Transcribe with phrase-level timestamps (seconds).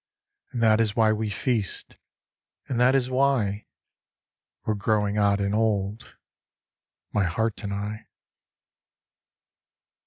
[0.51, 1.95] And that is why we feast,
[2.67, 3.67] and that is why
[4.65, 6.17] We're growing odd and old,
[7.13, 8.07] my heart and I.